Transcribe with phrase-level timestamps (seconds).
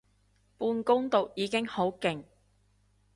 [0.57, 2.23] 半工讀已經好勁